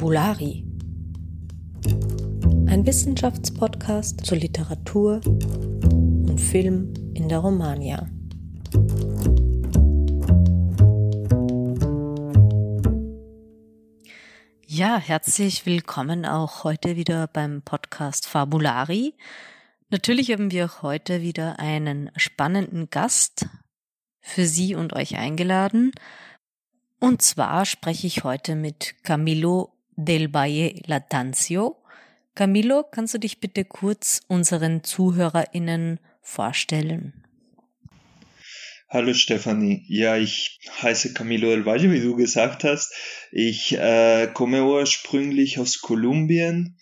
[0.00, 0.64] Fabulari.
[2.68, 8.08] Ein Wissenschaftspodcast zur Literatur und Film in der Romagna.
[14.66, 19.12] Ja, herzlich willkommen auch heute wieder beim Podcast Fabulari.
[19.90, 23.44] Natürlich haben wir heute wieder einen spannenden Gast
[24.22, 25.92] für Sie und euch eingeladen.
[27.00, 31.76] Und zwar spreche ich heute mit Camilo del Valle Latanzio.
[32.34, 37.12] Camilo, kannst du dich bitte kurz unseren ZuhörerInnen vorstellen?
[38.88, 39.84] Hallo Stefanie.
[39.86, 42.92] Ja, ich heiße Camilo del Valle, wie du gesagt hast.
[43.30, 46.76] Ich äh, komme ursprünglich aus Kolumbien.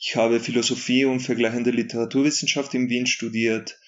[0.00, 3.78] Ich habe Philosophie und vergleichende Literaturwissenschaft in Wien studiert.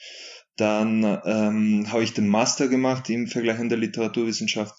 [0.56, 4.74] Dann ähm, habe ich den Master gemacht in vergleichender Literaturwissenschaft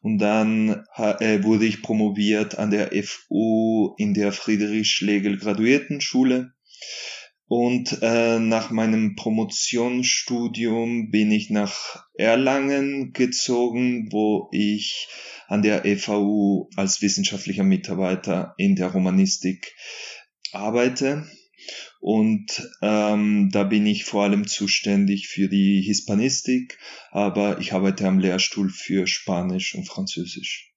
[0.00, 6.52] und dann äh, wurde ich promoviert an der FU in der Friedrich-Schlegel Graduiertenschule.
[7.50, 15.08] Und äh, nach meinem Promotionsstudium bin ich nach Erlangen gezogen, wo ich
[15.46, 19.74] an der EVU als wissenschaftlicher Mitarbeiter in der Romanistik
[20.52, 21.26] arbeite.
[22.00, 26.78] Und ähm, da bin ich vor allem zuständig für die Hispanistik,
[27.10, 30.72] aber ich arbeite am Lehrstuhl für Spanisch und Französisch.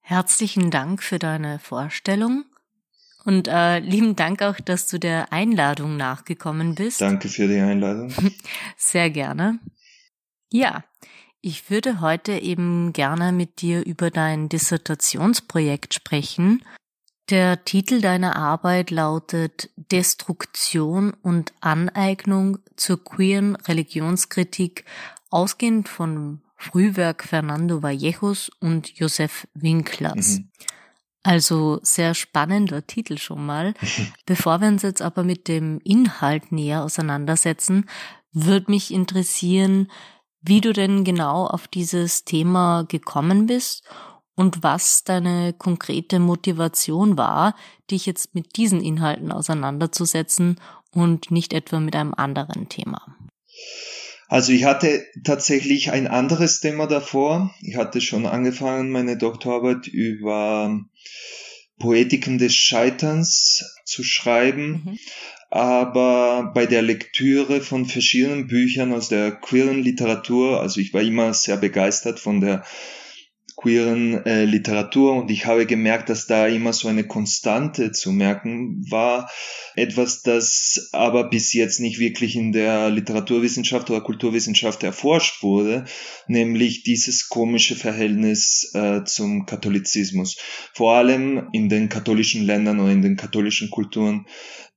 [0.00, 2.44] Herzlichen Dank für deine Vorstellung.
[3.24, 7.00] Und äh, lieben Dank auch, dass du der Einladung nachgekommen bist.
[7.00, 8.12] Danke für die Einladung.
[8.76, 9.60] Sehr gerne.
[10.50, 10.84] Ja,
[11.40, 16.62] ich würde heute eben gerne mit dir über dein Dissertationsprojekt sprechen
[17.32, 24.84] der Titel deiner Arbeit lautet Destruktion und Aneignung zur queeren Religionskritik,
[25.30, 30.40] ausgehend von Frühwerk Fernando Vallejos und Josef Winklers.
[30.40, 30.50] Mhm.
[31.22, 33.72] Also sehr spannender Titel schon mal.
[34.26, 37.88] Bevor wir uns jetzt aber mit dem Inhalt näher auseinandersetzen,
[38.32, 39.90] würde mich interessieren,
[40.42, 43.88] wie du denn genau auf dieses Thema gekommen bist
[44.34, 47.54] und was deine konkrete Motivation war,
[47.90, 50.60] dich jetzt mit diesen Inhalten auseinanderzusetzen
[50.94, 53.16] und nicht etwa mit einem anderen Thema.
[54.28, 57.54] Also ich hatte tatsächlich ein anderes Thema davor.
[57.60, 60.80] Ich hatte schon angefangen, meine Doktorarbeit über
[61.78, 64.82] Poetiken des Scheiterns zu schreiben.
[64.84, 64.98] Mhm.
[65.50, 71.34] Aber bei der Lektüre von verschiedenen Büchern aus der queeren Literatur, also ich war immer
[71.34, 72.64] sehr begeistert von der
[73.56, 78.84] queeren äh, Literatur und ich habe gemerkt, dass da immer so eine Konstante zu merken
[78.90, 79.30] war.
[79.74, 85.84] Etwas, das aber bis jetzt nicht wirklich in der Literaturwissenschaft oder Kulturwissenschaft erforscht wurde,
[86.26, 90.36] nämlich dieses komische Verhältnis äh, zum Katholizismus.
[90.74, 94.26] Vor allem in den katholischen Ländern oder in den katholischen Kulturen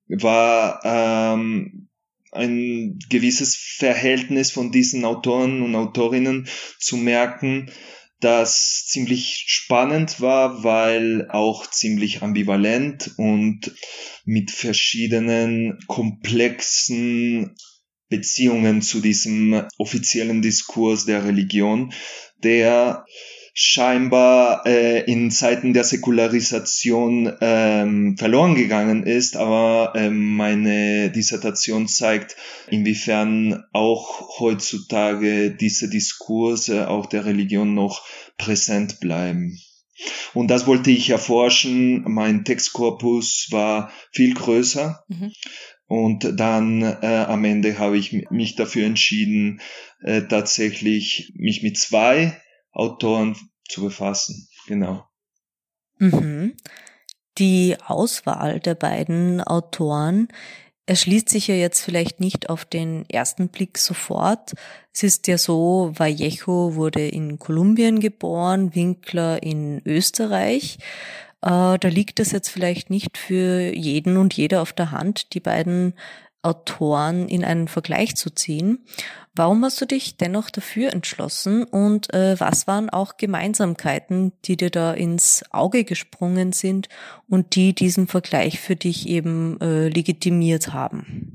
[0.07, 1.87] war ähm,
[2.35, 6.47] ein gewisses Verhältnis von diesen Autoren und Autorinnen
[6.79, 7.71] zu merken,
[8.25, 13.71] das ziemlich spannend war, weil auch ziemlich ambivalent und
[14.25, 17.55] mit verschiedenen komplexen
[18.09, 21.93] Beziehungen zu diesem offiziellen Diskurs der Religion,
[22.37, 23.05] der
[23.57, 32.35] scheinbar äh, in Zeiten der Säkularisation ähm, verloren gegangen ist, aber ähm, meine Dissertation zeigt,
[32.67, 38.05] inwiefern auch heutzutage diese Diskurse auch der Religion noch
[38.37, 39.57] präsent bleiben.
[40.33, 42.03] Und das wollte ich erforschen.
[42.09, 45.05] Mein Textkorpus war viel größer.
[45.07, 45.31] Mhm.
[45.87, 49.61] Und dann äh, am Ende habe ich mich dafür entschieden,
[50.01, 52.41] äh, tatsächlich mich mit zwei
[52.75, 53.35] Autoren
[53.67, 54.47] zu befassen.
[54.67, 55.05] Genau.
[55.97, 56.55] Mhm.
[57.37, 60.27] Die Auswahl der beiden Autoren
[60.85, 64.53] erschließt sich ja jetzt vielleicht nicht auf den ersten Blick sofort.
[64.93, 70.77] Es ist ja so, Vallejo wurde in Kolumbien geboren, Winkler in Österreich.
[71.41, 75.39] Äh, da liegt es jetzt vielleicht nicht für jeden und jeder auf der Hand, die
[75.39, 75.93] beiden
[76.45, 78.85] Autoren in einen Vergleich zu ziehen.
[79.35, 84.69] Warum hast du dich dennoch dafür entschlossen und äh, was waren auch Gemeinsamkeiten, die dir
[84.69, 86.87] da ins Auge gesprungen sind
[87.27, 91.33] und die diesen Vergleich für dich eben äh, legitimiert haben?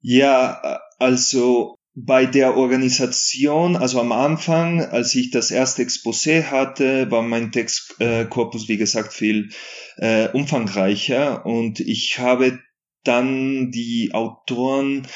[0.00, 7.22] Ja, also bei der Organisation, also am Anfang, als ich das erste Exposé hatte, war
[7.22, 9.50] mein Textkorpus, wie gesagt, viel
[9.96, 12.58] äh, umfangreicher und ich habe
[13.04, 15.06] dann die Autoren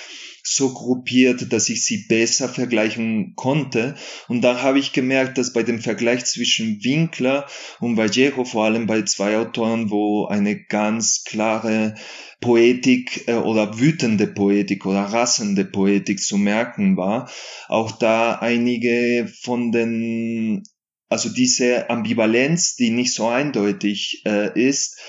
[0.48, 3.96] so gruppiert, dass ich sie besser vergleichen konnte.
[4.28, 7.46] Und da habe ich gemerkt, dass bei dem Vergleich zwischen Winkler
[7.80, 11.96] und Vallejo, vor allem bei zwei Autoren, wo eine ganz klare
[12.40, 17.30] Poetik äh, oder wütende Poetik oder rassende Poetik zu merken war,
[17.68, 20.62] auch da einige von den,
[21.08, 25.00] also diese Ambivalenz, die nicht so eindeutig äh, ist,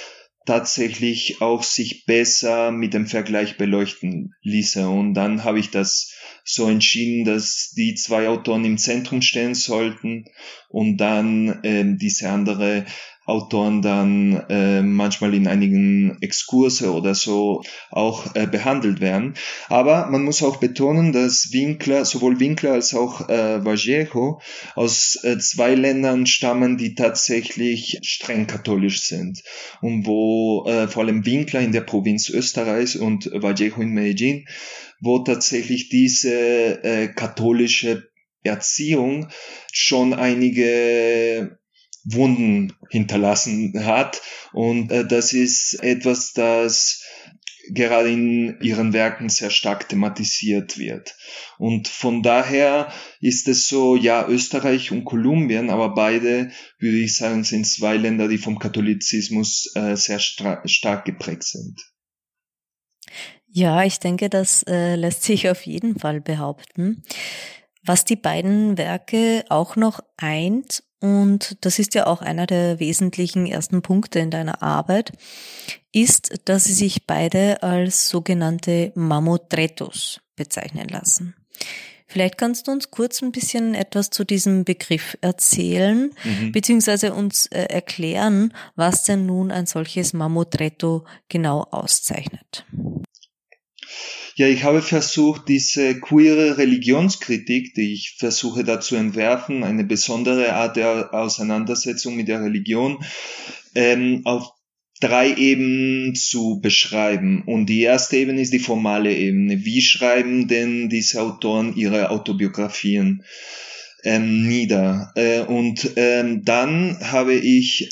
[0.47, 4.89] tatsächlich auch sich besser mit dem Vergleich beleuchten ließe.
[4.89, 6.13] Und dann habe ich das
[6.43, 10.25] so entschieden, dass die zwei Autoren im Zentrum stehen sollten
[10.69, 12.85] und dann äh, diese andere
[13.27, 19.33] Autoren dann äh, manchmal in einigen Exkurse oder so auch äh, behandelt werden.
[19.67, 24.39] Aber man muss auch betonen, dass Winkler, sowohl Winkler als auch äh, Vallejo
[24.75, 29.43] aus äh, zwei Ländern stammen, die tatsächlich streng katholisch sind
[29.81, 34.47] und wo äh, vor allem Winkler in der Provinz Österreich und Vallejo in Medellin,
[35.01, 38.07] wo tatsächlich diese äh, katholische
[38.43, 39.27] Erziehung
[39.73, 41.57] schon einige
[42.09, 44.21] Wunden hinterlassen hat.
[44.53, 47.03] Und äh, das ist etwas, das
[47.69, 51.15] gerade in ihren Werken sehr stark thematisiert wird.
[51.57, 57.43] Und von daher ist es so, ja, Österreich und Kolumbien, aber beide, würde ich sagen,
[57.43, 61.77] sind zwei Länder, die vom Katholizismus äh, sehr stark geprägt sind.
[63.49, 67.03] Ja, ich denke, das äh, lässt sich auf jeden Fall behaupten.
[67.83, 73.45] Was die beiden Werke auch noch eint und das ist ja auch einer der wesentlichen
[73.45, 75.11] ersten Punkte in deiner Arbeit,
[75.93, 81.35] ist, dass sie sich beide als sogenannte Mamotretos bezeichnen lassen.
[82.09, 86.51] Vielleicht kannst du uns kurz ein bisschen etwas zu diesem Begriff erzählen, mhm.
[86.53, 92.65] beziehungsweise uns äh, erklären, was denn nun ein solches Mamotreto genau auszeichnet.
[94.35, 100.53] Ja, ich habe versucht, diese queere Religionskritik, die ich versuche da zu entwerfen, eine besondere
[100.53, 103.03] Art der Auseinandersetzung mit der Religion,
[103.73, 104.51] ähm, auf
[104.99, 107.43] drei Ebenen zu beschreiben.
[107.45, 109.65] Und die erste Ebene ist die formale Ebene.
[109.65, 113.23] Wie schreiben denn diese Autoren ihre Autobiografien?
[114.03, 115.11] Ähm, nieder.
[115.15, 117.89] Äh, und ähm, dann habe ich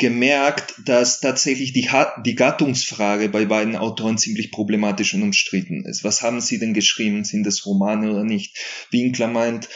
[0.00, 1.88] gemerkt, dass tatsächlich die,
[2.24, 6.02] die Gattungsfrage bei beiden Autoren ziemlich problematisch und umstritten ist.
[6.02, 7.24] Was haben sie denn geschrieben?
[7.24, 8.56] Sind das Romane oder nicht?
[8.90, 9.68] Winkler meint,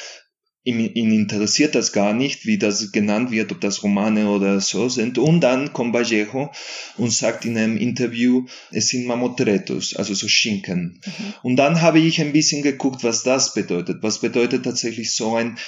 [0.65, 4.89] ihn, ihn interessiert das gar nicht, wie das genannt wird, ob das Romane oder so
[4.89, 5.19] sind.
[5.19, 6.51] Und dann kommt Vallejo
[6.97, 11.01] und sagt in einem Interview, es sind Mamotretos, also so Schinken.
[11.05, 11.35] Mhm.
[11.43, 14.03] Und dann habe ich ein bisschen geguckt, was das bedeutet.
[14.03, 15.59] Was bedeutet tatsächlich so ein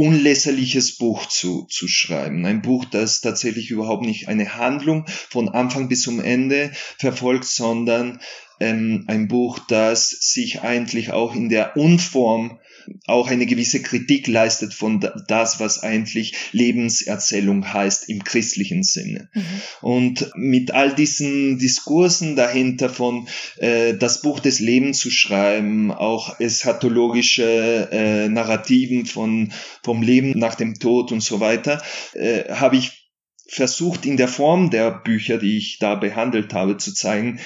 [0.00, 2.46] unleserliches Buch zu, zu schreiben.
[2.46, 8.18] Ein Buch, das tatsächlich überhaupt nicht eine Handlung von Anfang bis zum Ende verfolgt, sondern
[8.60, 12.58] ähm, ein Buch, das sich eigentlich auch in der Unform
[13.06, 19.28] auch eine gewisse Kritik leistet von das, was eigentlich Lebenserzählung heißt im christlichen Sinne.
[19.34, 19.42] Mhm.
[19.80, 23.28] Und mit all diesen Diskursen dahinter von
[23.58, 29.52] äh, das Buch des Lebens zu schreiben, auch eschatologische äh, Narrativen von
[29.82, 31.82] vom Leben nach dem Tod und so weiter,
[32.14, 33.00] äh, habe ich
[33.48, 37.40] versucht in der Form der Bücher, die ich da behandelt habe, zu zeigen,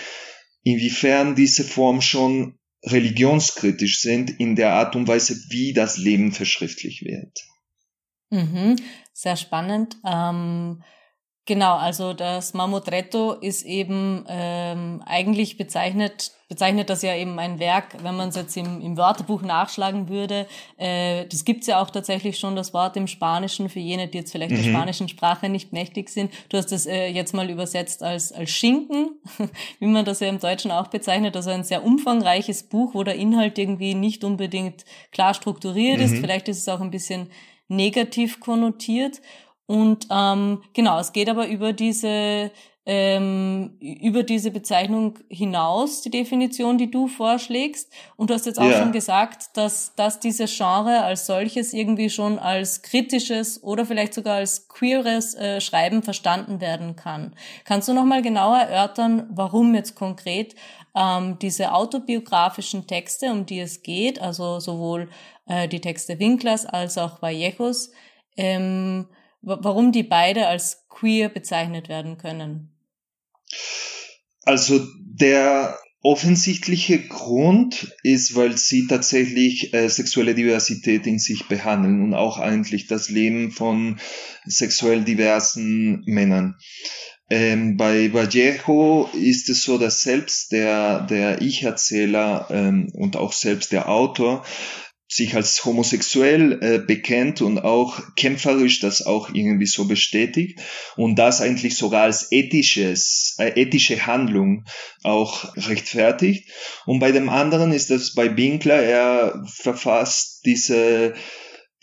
[0.63, 7.03] inwiefern diese Form schon religionskritisch sind in der Art und Weise, wie das Leben verschriftlich
[7.03, 7.41] wird.
[8.31, 8.77] Mhm,
[9.13, 9.97] sehr spannend.
[10.05, 10.83] Ähm,
[11.47, 17.97] genau, also das Mamotretto ist eben ähm, eigentlich bezeichnet bezeichnet das ja eben ein Werk,
[18.03, 20.47] wenn man es jetzt im, im Wörterbuch nachschlagen würde.
[20.77, 24.33] Äh, das gibt's ja auch tatsächlich schon, das Wort im Spanischen, für jene, die jetzt
[24.33, 24.63] vielleicht mhm.
[24.63, 26.33] der spanischen Sprache nicht mächtig sind.
[26.51, 29.19] Du hast es äh, jetzt mal übersetzt als, als Schinken,
[29.81, 31.35] wie man das ja im Deutschen auch bezeichnet.
[31.35, 36.05] Also ein sehr umfangreiches Buch, wo der Inhalt irgendwie nicht unbedingt klar strukturiert mhm.
[36.05, 36.17] ist.
[36.19, 37.31] Vielleicht ist es auch ein bisschen
[37.69, 39.21] negativ konnotiert.
[39.67, 42.51] Und ähm, genau, es geht aber über diese
[42.87, 47.91] ähm, über diese Bezeichnung hinaus, die Definition, die du vorschlägst.
[48.17, 48.79] Und du hast jetzt auch ja.
[48.79, 54.37] schon gesagt, dass, dass dieses Genre als solches irgendwie schon als kritisches oder vielleicht sogar
[54.37, 57.35] als queeres äh, Schreiben verstanden werden kann.
[57.65, 60.55] Kannst du nochmal genauer erörtern, warum jetzt konkret
[60.95, 65.09] ähm, diese autobiografischen Texte, um die es geht, also sowohl
[65.47, 67.93] äh, die Texte Winklers als auch Vallejos,
[68.37, 69.07] ähm,
[69.45, 72.71] warum die beide als queer bezeichnet werden können?
[74.43, 82.15] Also der offensichtliche Grund ist, weil sie tatsächlich äh, sexuelle Diversität in sich behandeln und
[82.15, 83.99] auch eigentlich das Leben von
[84.45, 86.57] sexuell diversen Männern.
[87.31, 93.73] Ähm, bei Vallejo ist es so, dass selbst der, der Ich-Erzähler ähm, und auch selbst
[93.73, 94.45] der Autor
[95.15, 100.61] sich als homosexuell äh, bekennt und auch kämpferisch das auch irgendwie so bestätigt
[100.97, 104.65] und das eigentlich sogar als ethisches, äh, ethische Handlung
[105.05, 106.51] auch rechtfertigt.
[106.85, 111.15] Und bei dem anderen ist das bei Winkler, er verfasst diese,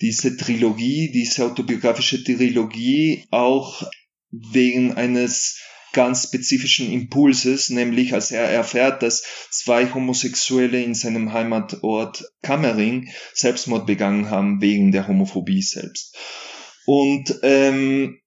[0.02, 3.82] diese Trilogie, diese autobiografische Trilogie auch
[4.30, 5.62] wegen eines
[5.94, 13.86] ganz spezifischen Impulses, nämlich als er erfährt, dass zwei Homosexuelle in seinem Heimatort Kammering Selbstmord
[13.86, 16.16] begangen haben wegen der Homophobie selbst.
[16.86, 18.20] Und ähm,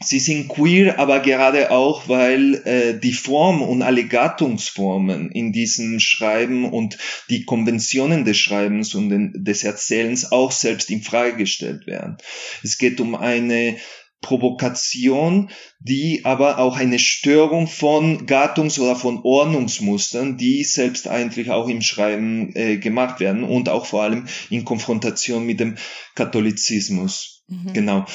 [0.00, 6.00] sie sind queer, aber gerade auch, weil äh, die Form und alle Gattungsformen in diesem
[6.00, 6.98] Schreiben und
[7.30, 12.16] die Konventionen des Schreibens und den, des Erzählens auch selbst in Frage gestellt werden.
[12.62, 13.76] Es geht um eine
[14.24, 15.50] Provokation,
[15.80, 21.82] die aber auch eine Störung von Gattungs- oder von Ordnungsmustern, die selbst eigentlich auch im
[21.82, 25.76] Schreiben äh, gemacht werden und auch vor allem in Konfrontation mit dem
[26.14, 27.44] Katholizismus.
[27.48, 27.74] Mhm.
[27.74, 28.06] Genau.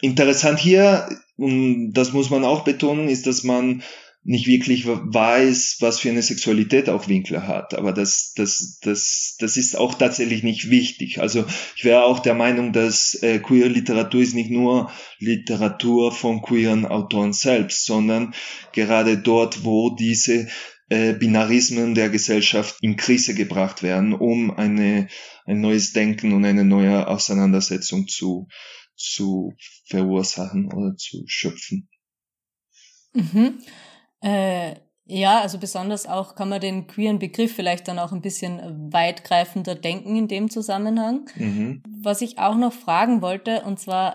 [0.00, 3.84] Interessant hier, und das muss man auch betonen, ist, dass man
[4.22, 7.74] nicht wirklich weiß, was für eine Sexualität auch Winkler hat.
[7.74, 11.20] Aber das, das, das, das ist auch tatsächlich nicht wichtig.
[11.20, 16.42] Also ich wäre auch der Meinung, dass äh, queer Literatur ist nicht nur Literatur von
[16.42, 18.34] queeren Autoren selbst, sondern
[18.72, 20.48] gerade dort, wo diese
[20.90, 25.08] äh, Binarismen der Gesellschaft in Krise gebracht werden, um eine,
[25.46, 28.48] ein neues Denken und eine neue Auseinandersetzung zu,
[28.96, 29.54] zu
[29.86, 31.88] verursachen oder zu schöpfen.
[33.14, 33.60] Mhm.
[34.22, 34.74] Äh,
[35.12, 39.74] ja, also besonders auch kann man den queeren Begriff vielleicht dann auch ein bisschen weitgreifender
[39.74, 41.28] denken in dem Zusammenhang.
[41.34, 41.82] Mhm.
[42.02, 44.14] Was ich auch noch fragen wollte, und zwar,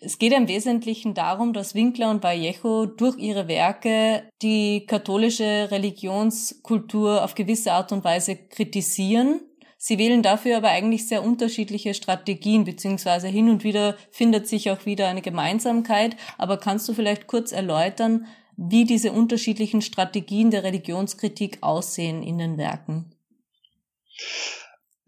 [0.00, 7.22] es geht im Wesentlichen darum, dass Winkler und Vallejo durch ihre Werke die katholische Religionskultur
[7.22, 9.42] auf gewisse Art und Weise kritisieren.
[9.76, 14.86] Sie wählen dafür aber eigentlich sehr unterschiedliche Strategien, beziehungsweise hin und wieder findet sich auch
[14.86, 16.16] wieder eine Gemeinsamkeit.
[16.38, 18.26] Aber kannst du vielleicht kurz erläutern,
[18.62, 23.14] wie diese unterschiedlichen Strategien der Religionskritik aussehen in den Werken.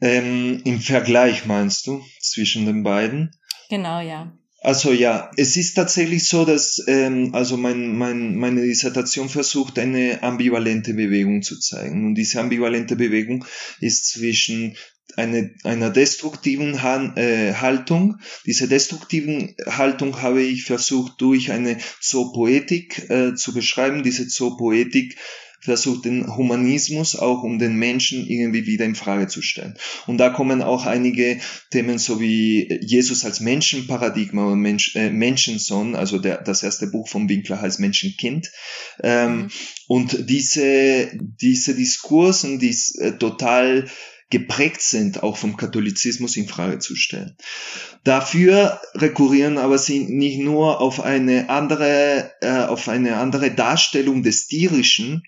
[0.00, 3.36] Ähm, Im Vergleich meinst du zwischen den beiden?
[3.68, 4.32] Genau, ja.
[4.64, 10.22] Also ja, es ist tatsächlich so, dass ähm, also mein, mein, meine Dissertation versucht, eine
[10.22, 12.06] ambivalente Bewegung zu zeigen.
[12.06, 13.44] Und diese ambivalente Bewegung
[13.80, 14.76] ist zwischen
[15.16, 18.18] eine, einer destruktiven Han, äh, Haltung.
[18.46, 24.04] Diese destruktiven Haltung habe ich versucht durch eine Zoopoetik äh, zu beschreiben.
[24.04, 25.18] Diese Zoopoetik
[25.62, 29.78] versucht den Humanismus auch um den Menschen irgendwie wieder in Frage zu stellen.
[30.06, 31.38] Und da kommen auch einige
[31.70, 37.08] Themen so wie Jesus als Menschenparadigma und Mensch, äh, Menschensohn, also der, das erste Buch
[37.08, 38.50] vom Winkler heißt Menschenkind.
[39.02, 39.50] Ähm, mhm.
[39.86, 43.88] Und diese, diese Diskursen, die äh, total
[44.30, 47.36] geprägt sind, auch vom Katholizismus in Frage zu stellen.
[48.02, 54.46] Dafür rekurrieren aber sie nicht nur auf eine andere, äh, auf eine andere Darstellung des
[54.46, 55.22] Tierischen,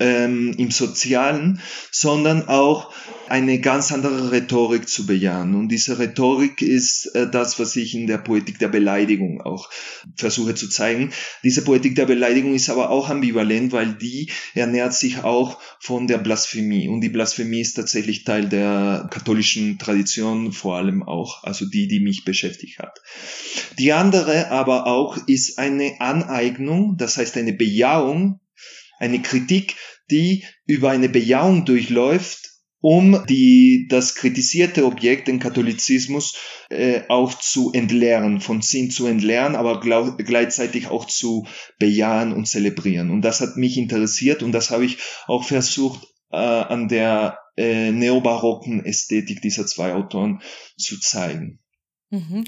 [0.00, 1.60] ähm, im Sozialen,
[1.90, 2.92] sondern auch
[3.28, 5.54] eine ganz andere Rhetorik zu bejahen.
[5.54, 9.70] Und diese Rhetorik ist äh, das, was ich in der Poetik der Beleidigung auch
[10.16, 11.12] versuche zu zeigen.
[11.42, 16.18] Diese Poetik der Beleidigung ist aber auch ambivalent, weil die ernährt sich auch von der
[16.18, 16.88] Blasphemie.
[16.88, 22.00] Und die Blasphemie ist tatsächlich Teil der katholischen Tradition, vor allem auch, also die, die
[22.00, 23.00] mich beschäftigt hat.
[23.78, 28.40] Die andere aber auch ist eine Aneignung, das heißt eine Bejahung
[29.04, 29.76] eine Kritik,
[30.10, 36.36] die über eine Bejahung durchläuft, um die, das kritisierte Objekt, den Katholizismus,
[36.68, 41.46] äh, auch zu entleeren, von Sinn zu entleeren, aber glaub, gleichzeitig auch zu
[41.78, 43.10] bejahen und zelebrieren.
[43.10, 47.90] Und das hat mich interessiert und das habe ich auch versucht, äh, an der äh,
[47.90, 50.42] neobarocken Ästhetik dieser zwei Autoren
[50.76, 51.60] zu zeigen.
[52.10, 52.44] Mhm.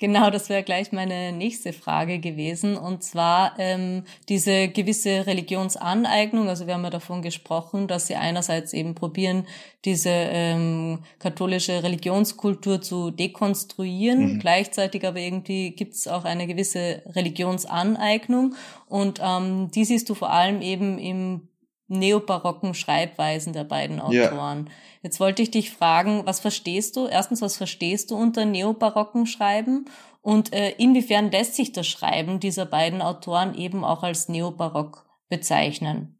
[0.00, 2.76] Genau, das wäre gleich meine nächste Frage gewesen.
[2.76, 6.48] Und zwar ähm, diese gewisse Religionsaneignung.
[6.48, 9.44] Also wir haben ja davon gesprochen, dass sie einerseits eben probieren,
[9.84, 14.34] diese ähm, katholische Religionskultur zu dekonstruieren.
[14.34, 14.38] Mhm.
[14.38, 18.54] Gleichzeitig aber irgendwie gibt es auch eine gewisse Religionsaneignung.
[18.86, 21.48] Und ähm, die siehst du vor allem eben im
[21.88, 24.66] neobarocken Schreibweisen der beiden Autoren.
[24.66, 24.72] Ja.
[25.02, 27.06] Jetzt wollte ich dich fragen, was verstehst du?
[27.06, 29.86] Erstens, was verstehst du unter neobarocken Schreiben?
[30.20, 36.18] Und äh, inwiefern lässt sich das Schreiben dieser beiden Autoren eben auch als neobarock bezeichnen?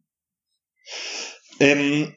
[1.59, 2.15] Ähm,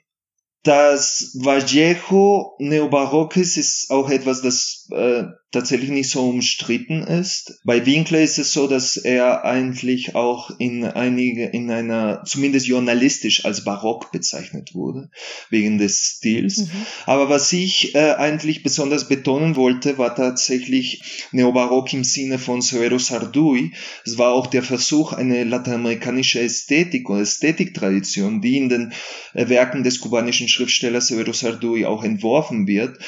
[0.63, 7.61] das Vallejo Neobarockes ist auch etwas, das äh, tatsächlich nicht so umstritten ist.
[7.63, 13.45] Bei Winkler ist es so, dass er eigentlich auch in einige, in einer, zumindest journalistisch
[13.45, 15.11] als barock bezeichnet wurde,
[15.51, 16.59] wegen des Stils.
[16.59, 16.71] Mhm.
[17.05, 22.99] Aber was ich äh, eigentlich besonders betonen wollte, war tatsächlich Neobarock im Sinne von Severo
[22.99, 23.73] Sarduy.
[24.07, 28.93] Es war auch der Versuch, eine lateinamerikanische Ästhetik oder Ästhetiktradition, die in den
[29.35, 32.99] äh, Werken des kubanischen Schriftstellers Severo Sarduy auch entworfen wird,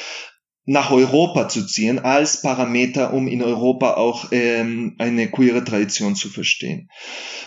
[0.65, 6.29] nach Europa zu ziehen als Parameter, um in Europa auch ähm, eine queere Tradition zu
[6.29, 6.89] verstehen.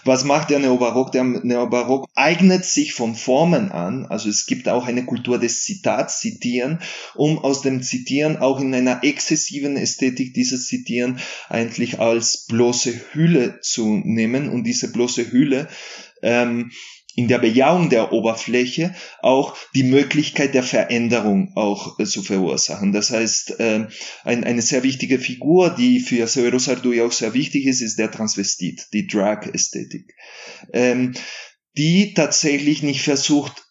[0.04, 1.10] Was macht der Neobarock?
[1.10, 6.20] Der Neobarock eignet sich von Formen an, also es gibt auch eine Kultur des Zitats,
[6.20, 6.78] Zitieren,
[7.16, 13.60] um aus dem Zitieren auch in einer exzessiven Ästhetik dieses Zitieren eigentlich als bloße Hülle
[13.60, 15.68] zu nehmen und diese bloße Hülle
[16.22, 16.70] ähm,
[17.18, 22.92] in der Bejahung der Oberfläche auch die Möglichkeit der Veränderung auch äh, zu verursachen.
[22.92, 23.88] Das heißt, äh,
[24.22, 28.12] ein, eine sehr wichtige Figur, die für Severo Sarduy auch sehr wichtig ist, ist der
[28.12, 30.14] Transvestit, die Drag-Ästhetik,
[30.72, 31.14] ähm,
[31.76, 33.67] die tatsächlich nicht versucht,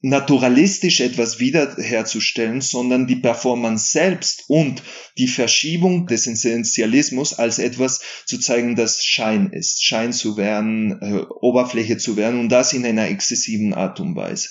[0.00, 4.82] naturalistisch etwas wiederherzustellen, sondern die Performance selbst und
[5.16, 11.24] die Verschiebung des Essentialismus als etwas zu zeigen, das Schein ist, Schein zu werden, äh,
[11.40, 14.48] Oberfläche zu werden und das in einer exzessiven Art und Weise.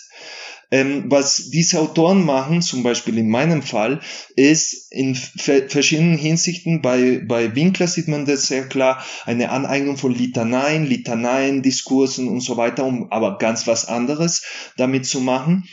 [0.69, 4.01] Ähm, was diese Autoren machen, zum Beispiel in meinem Fall,
[4.35, 10.13] ist in verschiedenen Hinsichten, bei, bei Winkler sieht man das sehr klar, eine Aneignung von
[10.13, 14.43] Litaneien, Litaneien, Diskursen und so weiter, um aber ganz was anderes
[14.75, 15.63] damit zu machen.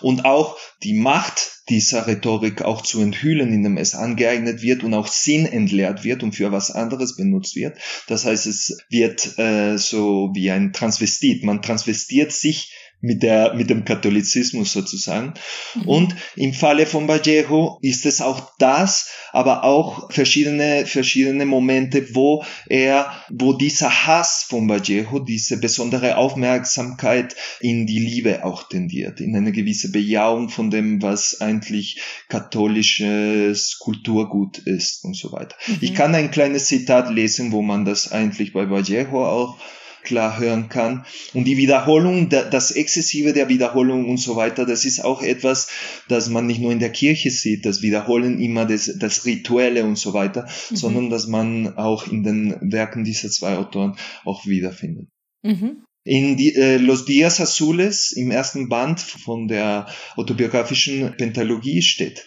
[0.00, 5.08] Und auch die Macht dieser Rhetorik auch zu enthüllen, indem es angeeignet wird und auch
[5.08, 7.78] Sinn entleert wird und für was anderes benutzt wird.
[8.06, 11.42] Das heißt, es wird äh, so wie ein Transvestit.
[11.42, 15.34] Man transvestiert sich mit der, mit dem Katholizismus sozusagen.
[15.74, 15.88] Mhm.
[15.88, 22.44] Und im Falle von Vallejo ist es auch das, aber auch verschiedene, verschiedene Momente, wo
[22.66, 29.36] er, wo dieser Hass von Vallejo, diese besondere Aufmerksamkeit in die Liebe auch tendiert, in
[29.36, 35.56] eine gewisse Bejahung von dem, was eigentlich katholisches Kulturgut ist und so weiter.
[35.66, 35.78] Mhm.
[35.82, 39.58] Ich kann ein kleines Zitat lesen, wo man das eigentlich bei Vallejo auch
[40.04, 41.04] klar hören kann.
[41.32, 45.68] Und die Wiederholung, das Exzessive der Wiederholung und so weiter, das ist auch etwas,
[46.08, 49.98] das man nicht nur in der Kirche sieht, das Wiederholen immer des, das Rituelle und
[49.98, 50.76] so weiter, mhm.
[50.76, 55.08] sondern dass man auch in den Werken dieser zwei Autoren auch wiederfindet.
[55.42, 55.84] Mhm.
[56.04, 59.86] In die, äh, Los Días Azules im ersten Band von der
[60.16, 62.26] autobiografischen Pentalogie steht,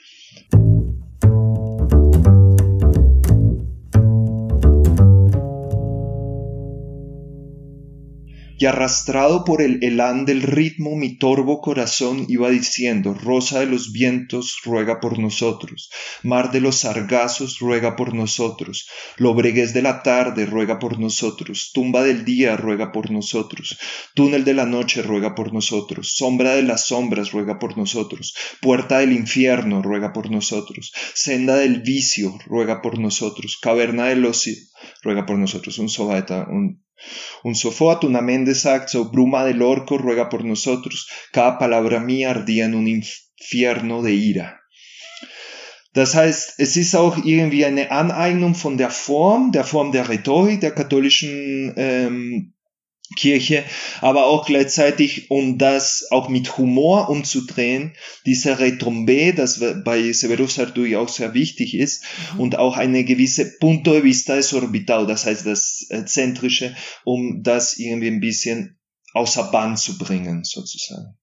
[8.68, 14.58] arrastrado por el helán del ritmo mi torvo corazón iba diciendo, Rosa de los vientos,
[14.64, 15.90] ruega por nosotros,
[16.24, 22.04] mar de los sargazos, ruega por nosotros, lobreguez de la tarde, ruega por nosotros, tumba
[22.04, 23.78] del día, ruega por nosotros,
[24.14, 29.00] túnel de la noche, ruega por nosotros, sombra de las sombras, ruega por nosotros, puerta
[29.00, 34.54] del infierno, ruega por nosotros, senda del vicio, ruega por nosotros, caverna del ocio,
[35.02, 36.87] ruega por nosotros, un sobaeta, un
[37.44, 38.22] Un sofort, una
[38.54, 44.02] sagt, so bruma del orco ruega por nosotros, cada palabra mía ardía en un infierno
[44.02, 44.62] de ira.
[45.94, 50.62] Das heißt, es ist auch irgendwie eine Aneignung von der Form, der Form der Rhetorik
[50.62, 52.54] der katholischen ähm,
[53.15, 53.63] Kirche,
[54.02, 60.98] aber auch gleichzeitig, um das auch mit Humor umzudrehen, diese Retombe, das bei Severo Sarduy
[60.98, 62.39] auch sehr wichtig ist, mhm.
[62.41, 67.78] und auch eine gewisse Punto de vista desorbital, das heißt das äh, Zentrische, um das
[67.78, 68.78] irgendwie ein bisschen
[69.13, 71.17] außer Bahn zu bringen, sozusagen.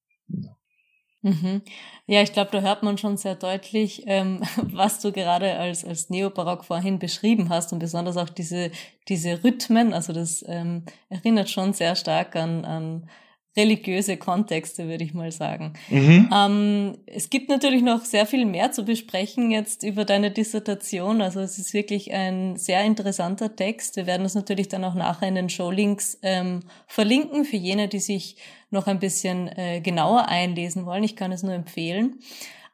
[1.24, 1.62] Mhm.
[2.06, 6.10] Ja, ich glaube, da hört man schon sehr deutlich, ähm, was du gerade als, als
[6.10, 8.70] Neobarock vorhin beschrieben hast und besonders auch diese,
[9.08, 9.94] diese Rhythmen.
[9.94, 13.08] Also das ähm, erinnert schon sehr stark an, an
[13.56, 15.74] religiöse Kontexte, würde ich mal sagen.
[15.88, 16.28] Mhm.
[16.34, 21.22] Ähm, es gibt natürlich noch sehr viel mehr zu besprechen jetzt über deine Dissertation.
[21.22, 23.96] Also es ist wirklich ein sehr interessanter Text.
[23.96, 28.00] Wir werden es natürlich dann auch nachher in den Showlinks ähm, verlinken für jene, die
[28.00, 28.36] sich
[28.70, 31.04] noch ein bisschen äh, genauer einlesen wollen.
[31.04, 32.18] Ich kann es nur empfehlen.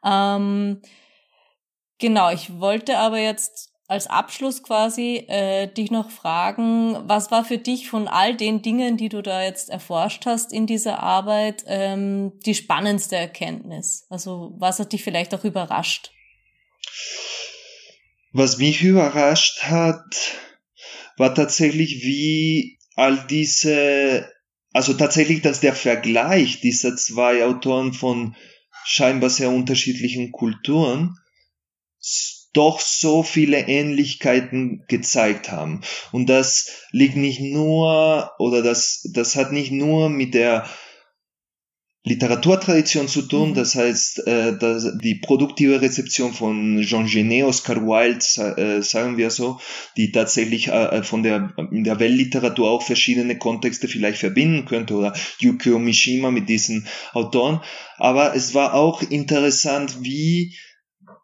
[0.03, 0.81] Ähm,
[1.99, 7.57] genau, ich wollte aber jetzt als Abschluss quasi äh, dich noch fragen, was war für
[7.57, 12.31] dich von all den Dingen, die du da jetzt erforscht hast in dieser Arbeit, ähm,
[12.45, 14.05] die spannendste Erkenntnis?
[14.09, 16.11] Also was hat dich vielleicht auch überrascht?
[18.31, 20.37] Was mich überrascht hat,
[21.17, 24.31] war tatsächlich, wie all diese,
[24.71, 28.37] also tatsächlich, dass der Vergleich dieser zwei Autoren von
[28.85, 31.17] scheinbar sehr unterschiedlichen Kulturen
[32.53, 35.81] doch so viele Ähnlichkeiten gezeigt haben.
[36.11, 40.65] Und das liegt nicht nur, oder das, das hat nicht nur mit der
[42.03, 43.53] Literaturtradition zu tun, mhm.
[43.53, 49.29] das heißt, äh, dass die produktive Rezeption von Jean Genet, Oscar Wilde, äh, sagen wir
[49.29, 49.59] so,
[49.97, 55.13] die tatsächlich äh, von der, in der Weltliteratur auch verschiedene Kontexte vielleicht verbinden könnte, oder
[55.37, 57.61] Yukio Mishima mit diesen Autoren.
[57.97, 60.55] Aber es war auch interessant, wie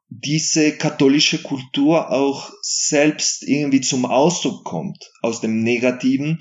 [0.10, 6.40] diese katholische Kultur auch selbst irgendwie zum Ausdruck kommt, aus dem Negativen,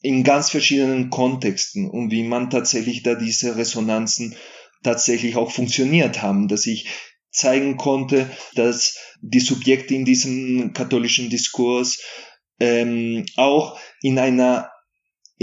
[0.00, 4.34] in ganz verschiedenen Kontexten und wie man tatsächlich da diese Resonanzen
[4.82, 6.88] tatsächlich auch funktioniert haben, dass ich
[7.30, 12.02] zeigen konnte, dass die Subjekte in diesem katholischen Diskurs
[12.58, 14.71] ähm, auch in einer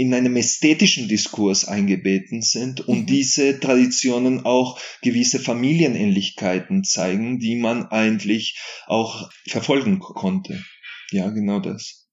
[0.00, 3.06] in einem ästhetischen Diskurs eingebeten sind und mhm.
[3.06, 10.64] diese Traditionen auch gewisse Familienähnlichkeiten zeigen, die man eigentlich auch verfolgen konnte.
[11.10, 12.08] Ja, genau das.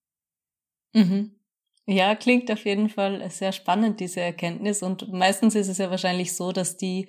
[0.94, 1.32] Mhm.
[1.90, 4.84] Ja, klingt auf jeden Fall sehr spannend, diese Erkenntnis.
[4.84, 7.08] Und meistens ist es ja wahrscheinlich so, dass die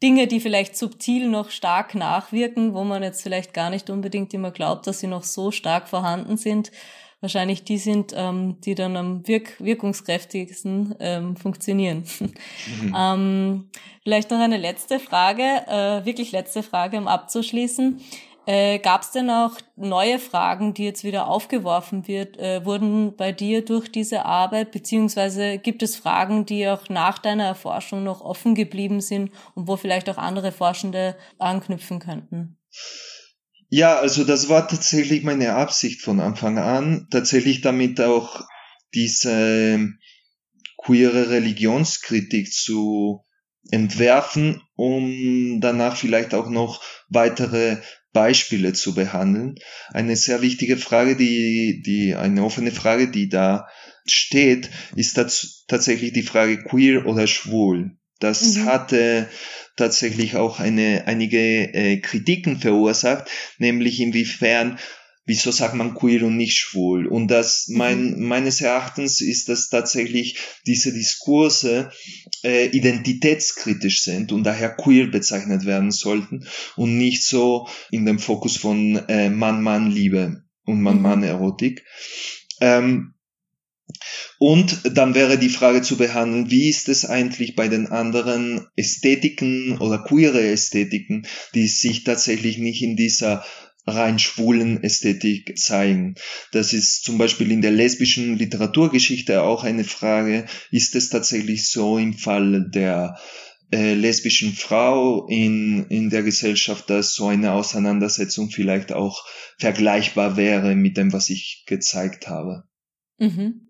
[0.00, 4.52] Dinge, die vielleicht subtil noch stark nachwirken, wo man jetzt vielleicht gar nicht unbedingt immer
[4.52, 6.70] glaubt, dass sie noch so stark vorhanden sind,
[7.20, 12.04] wahrscheinlich die sind, ähm, die dann am wirk wirkungskräftigsten ähm, funktionieren.
[12.82, 12.94] Mhm.
[12.98, 13.70] ähm,
[14.02, 18.00] vielleicht noch eine letzte Frage, äh, wirklich letzte Frage, um abzuschließen.
[18.46, 23.32] Äh, Gab es denn auch neue Fragen, die jetzt wieder aufgeworfen wird, äh, wurden bei
[23.32, 28.54] dir durch diese Arbeit, beziehungsweise gibt es Fragen, die auch nach deiner Erforschung noch offen
[28.54, 32.56] geblieben sind und wo vielleicht auch andere Forschende anknüpfen könnten?
[33.72, 38.44] Ja, also das war tatsächlich meine Absicht von Anfang an, tatsächlich damit auch
[38.94, 39.90] diese
[40.76, 43.24] queere Religionskritik zu
[43.70, 47.76] entwerfen, um danach vielleicht auch noch weitere
[48.12, 49.54] Beispiele zu behandeln.
[49.90, 53.68] Eine sehr wichtige Frage, die, die, eine offene Frage, die da
[54.04, 55.14] steht, ist
[55.68, 57.99] tatsächlich die Frage queer oder schwul.
[58.20, 58.64] Das mhm.
[58.66, 59.28] hatte
[59.76, 61.38] tatsächlich auch eine, einige
[61.74, 63.28] äh, Kritiken verursacht,
[63.58, 64.78] nämlich inwiefern
[65.30, 67.06] wieso sagt man queer und nicht schwul?
[67.06, 68.26] Und das mein, mhm.
[68.26, 71.92] meines Erachtens ist das tatsächlich diese Diskurse
[72.42, 78.56] äh, identitätskritisch sind und daher queer bezeichnet werden sollten und nicht so in dem Fokus
[78.56, 81.84] von äh, Mann-Mann-Liebe und Mann-Mann-Erotik.
[82.60, 83.14] Ähm,
[84.38, 89.78] und dann wäre die Frage zu behandeln, wie ist es eigentlich bei den anderen Ästhetiken
[89.78, 93.44] oder queere Ästhetiken, die sich tatsächlich nicht in dieser
[93.86, 96.14] rein schwulen Ästhetik zeigen.
[96.52, 101.98] Das ist zum Beispiel in der lesbischen Literaturgeschichte auch eine Frage, ist es tatsächlich so
[101.98, 103.16] im Fall der
[103.72, 109.24] äh, lesbischen Frau in, in der Gesellschaft, dass so eine Auseinandersetzung vielleicht auch
[109.58, 112.64] vergleichbar wäre mit dem, was ich gezeigt habe.
[113.20, 113.68] Mhm.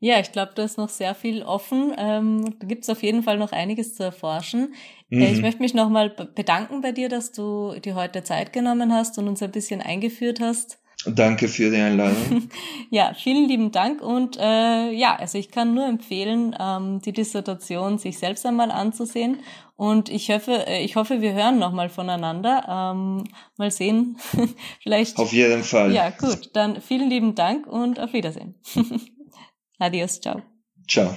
[0.00, 1.92] Ja, ich glaube, da ist noch sehr viel offen.
[1.98, 4.74] Ähm, da gibt es auf jeden Fall noch einiges zu erforschen.
[5.08, 5.20] Mhm.
[5.20, 5.42] Äh, ich mhm.
[5.42, 9.42] möchte mich nochmal bedanken bei dir, dass du dir heute Zeit genommen hast und uns
[9.42, 10.78] ein bisschen eingeführt hast.
[11.06, 12.48] Danke für die Einladung.
[12.90, 17.98] ja, vielen lieben Dank und äh, ja, also ich kann nur empfehlen, ähm, die Dissertation
[17.98, 19.38] sich selbst einmal anzusehen
[19.76, 22.64] und ich hoffe, äh, ich hoffe, wir hören nochmal voneinander.
[22.68, 23.24] Ähm,
[23.56, 24.18] mal sehen,
[24.82, 25.18] vielleicht.
[25.18, 25.92] Auf jeden Fall.
[25.92, 28.56] Ja, gut, dann vielen lieben Dank und auf Wiedersehen.
[29.78, 30.42] Adios, ciao.
[30.88, 31.14] Ciao.